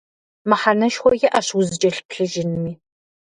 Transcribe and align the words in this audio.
Мыхьэнэшхуэ 0.49 1.11
иӀэщ 1.27 1.47
узыкӀэлъыплъыжынми. 1.59 2.71